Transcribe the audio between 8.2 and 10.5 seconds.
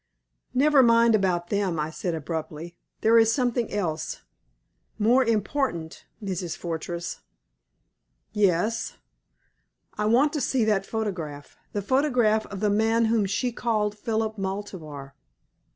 "Yes." "I want to